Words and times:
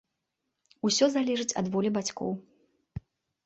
Усё 0.89 1.05
залежыць 1.17 1.55
ад 1.63 1.71
волі 1.77 1.95
бацькоў. 2.01 2.31